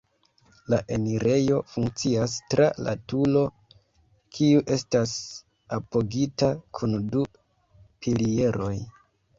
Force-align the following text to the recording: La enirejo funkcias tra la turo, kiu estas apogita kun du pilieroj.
La 0.73 0.77
enirejo 0.95 1.59
funkcias 1.73 2.39
tra 2.53 2.65
la 2.87 2.95
turo, 3.13 3.45
kiu 4.39 4.65
estas 4.79 5.15
apogita 5.79 6.53
kun 6.81 6.99
du 7.15 7.29
pilieroj. 7.83 8.75